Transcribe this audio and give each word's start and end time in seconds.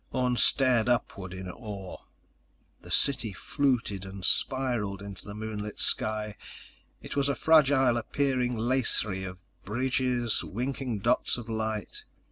Orne 0.09 0.35
stared 0.35 0.89
upward 0.89 1.31
in 1.31 1.47
awe. 1.47 1.99
The 2.81 2.89
city 2.89 3.33
fluted 3.33 4.03
and 4.03 4.25
spiraled 4.25 4.99
into 4.99 5.25
the 5.27 5.35
moonlit 5.35 5.79
sky. 5.79 6.37
It 7.03 7.15
was 7.15 7.29
a 7.29 7.35
fragile 7.35 7.97
appearing 7.97 8.57
lacery 8.57 9.23
of 9.25 9.37
bridges, 9.63 10.43
winking 10.43 11.01
dots 11.01 11.37
of 11.37 11.47
light. 11.49 12.03